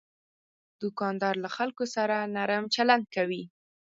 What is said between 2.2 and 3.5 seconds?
نرم چلند کوي.